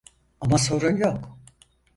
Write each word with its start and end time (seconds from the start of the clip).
Ama 0.41 0.57
sorun 0.57 0.95
yok. 0.95 1.37